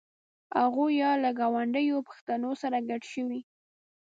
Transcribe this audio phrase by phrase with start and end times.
[0.59, 3.41] هغوی یا له ګاونډیو پښتنو سره ګډ شوي.